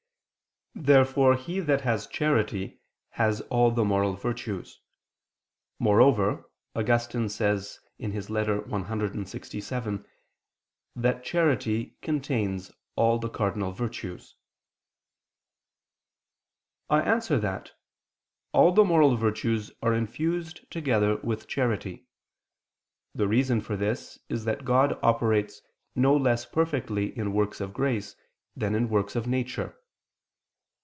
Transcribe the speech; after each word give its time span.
Therefore 0.73 1.35
he 1.35 1.59
that 1.59 1.81
has 1.81 2.07
charity, 2.07 2.79
has 3.11 3.41
all 3.51 3.69
the 3.71 3.83
moral 3.83 4.13
virtues. 4.15 4.79
Moreover, 5.79 6.49
Augustine 6.73 7.27
says 7.27 7.81
in 7.99 8.15
a 8.15 8.21
letter 8.31 8.61
(Epis. 8.61 8.67
clxvii) 8.67 8.87
[*Cf. 8.87 8.87
Serm. 8.87 8.87
xxxix 8.87 9.07
and 9.13 9.25
xlvi 9.25 9.69
de 9.69 9.81
Temp.] 9.81 10.07
that 10.95 11.23
charity 11.25 11.97
contains 12.01 12.71
all 12.95 13.19
the 13.19 13.29
cardinal 13.29 13.73
virtues. 13.73 14.37
I 16.89 17.01
answer 17.01 17.37
that, 17.37 17.73
All 18.53 18.71
the 18.71 18.85
moral 18.85 19.17
virtues 19.17 19.71
are 19.83 19.93
infused 19.93 20.71
together 20.71 21.17
with 21.17 21.49
charity. 21.49 22.07
The 23.13 23.27
reason 23.27 23.59
for 23.59 23.75
this 23.75 24.17
is 24.29 24.45
that 24.45 24.65
God 24.65 24.97
operates 25.03 25.61
no 25.95 26.15
less 26.15 26.45
perfectly 26.45 27.15
in 27.15 27.33
works 27.33 27.59
of 27.59 27.73
grace 27.73 28.15
than 28.55 28.73
in 28.73 28.89
works 28.89 29.17
of 29.17 29.27
nature. 29.27 29.77